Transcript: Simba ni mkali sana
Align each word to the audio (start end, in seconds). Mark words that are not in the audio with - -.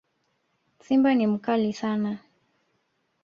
Simba 0.79 1.13
ni 1.15 1.27
mkali 1.27 1.73
sana 1.73 2.17